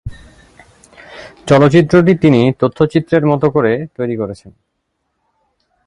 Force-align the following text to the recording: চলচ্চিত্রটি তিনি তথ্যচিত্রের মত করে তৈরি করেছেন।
চলচ্চিত্রটি 1.47 2.13
তিনি 2.17 2.41
তথ্যচিত্রের 2.59 3.23
মত 3.25 3.43
করে 3.45 3.71
তৈরি 3.97 4.15
করেছেন। 4.15 4.51